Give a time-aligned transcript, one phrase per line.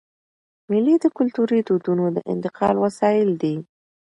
[0.69, 3.55] مېلې د کلتوري دودونو د انتقال وسایل دي.